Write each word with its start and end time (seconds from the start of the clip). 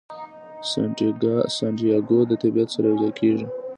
سانتیاګو 1.57 2.19
د 2.27 2.31
طبیعت 2.43 2.69
سره 2.75 2.85
یو 2.89 2.97
ځای 3.01 3.11
کیږي. 3.19 3.45